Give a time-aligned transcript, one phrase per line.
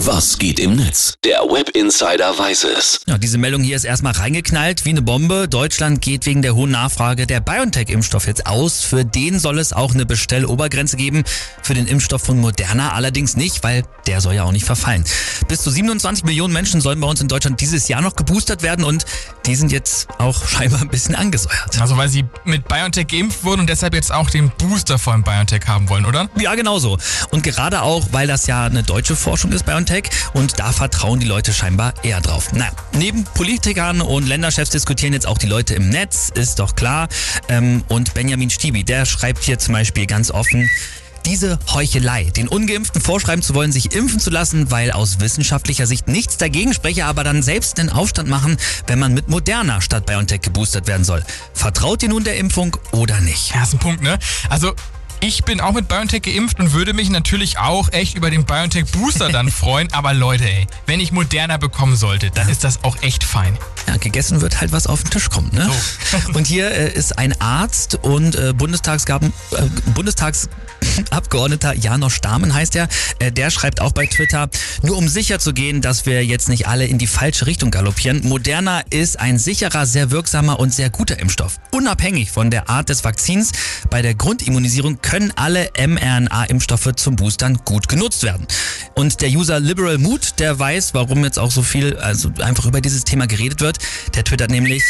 [0.00, 1.14] Was geht im Netz?
[1.24, 3.00] Der Web Insider weiß es.
[3.06, 5.48] Ja, diese Meldung hier ist erstmal reingeknallt wie eine Bombe.
[5.48, 8.82] Deutschland geht wegen der hohen Nachfrage der BioNTech-Impfstoff jetzt aus.
[8.82, 11.24] Für den soll es auch eine Bestellobergrenze geben.
[11.62, 15.02] Für den Impfstoff von Moderna allerdings nicht, weil der soll ja auch nicht verfallen.
[15.48, 18.84] Bis zu 27 Millionen Menschen sollen bei uns in Deutschland dieses Jahr noch geboostert werden
[18.84, 19.06] und
[19.46, 21.80] die sind jetzt auch scheinbar ein bisschen angesäuert.
[21.80, 25.62] Also weil sie mit BioNTech geimpft wurden und deshalb jetzt auch den Booster von BioNTech
[25.66, 26.28] haben wollen, oder?
[26.38, 26.98] Ja, genau so.
[27.30, 29.85] Und gerade auch, weil das ja eine deutsche Forschung ist, BioNTech,
[30.32, 32.48] und da vertrauen die Leute scheinbar eher drauf.
[32.52, 37.08] Na, neben Politikern und Länderchefs diskutieren jetzt auch die Leute im Netz, ist doch klar.
[37.48, 40.68] Ähm, und Benjamin Stiebi, der schreibt hier zum Beispiel ganz offen,
[41.26, 46.06] diese Heuchelei, den Ungeimpften vorschreiben zu wollen, sich impfen zu lassen, weil aus wissenschaftlicher Sicht
[46.06, 50.40] nichts dagegen spreche, aber dann selbst den Aufstand machen, wenn man mit Moderna statt BioNTech
[50.40, 51.24] geboostert werden soll.
[51.52, 53.52] Vertraut ihr nun der Impfung oder nicht?
[53.54, 54.18] Ja, ist ein Punkt, ne?
[54.50, 54.74] Also
[55.20, 58.86] ich bin auch mit BioNTech geimpft und würde mich natürlich auch echt über den BioNTech
[58.92, 59.92] Booster dann freuen.
[59.92, 63.56] Aber Leute, ey, wenn ich Moderna bekommen sollte, dann ist das auch echt fein.
[63.86, 65.52] Ja, gegessen wird halt, was auf den Tisch kommt.
[65.52, 65.70] Ne?
[66.10, 66.32] So.
[66.34, 69.62] Und hier äh, ist ein Arzt und äh, Bundestagsgaben, äh,
[69.94, 70.48] Bundestags
[71.10, 72.88] Abgeordneter Janosch Stamen heißt er.
[73.18, 74.48] Äh, Der schreibt auch bei Twitter,
[74.82, 78.26] nur um sicher zu gehen, dass wir jetzt nicht alle in die falsche Richtung galoppieren.
[78.26, 81.58] Moderna ist ein sicherer, sehr wirksamer und sehr guter Impfstoff.
[81.70, 83.52] Unabhängig von der Art des Vakzins,
[83.90, 88.46] bei der Grundimmunisierung können alle mRNA-Impfstoffe zum Boostern gut genutzt werden.
[88.94, 92.80] Und der User Liberal Mood, der weiß, warum jetzt auch so viel, also einfach über
[92.80, 93.78] dieses Thema geredet wird.
[94.14, 94.82] Der twittert nämlich,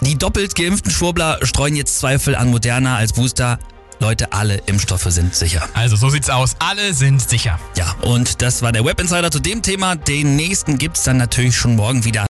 [0.00, 3.58] die doppelt geimpften Schwurbler streuen jetzt Zweifel an Moderna als Booster.
[4.00, 5.68] Leute, alle Impfstoffe sind sicher.
[5.74, 6.56] Also so sieht's aus.
[6.58, 7.58] Alle sind sicher.
[7.76, 9.96] Ja, und das war der Web Insider zu dem Thema.
[9.96, 12.22] Den nächsten gibt's dann natürlich schon morgen wieder.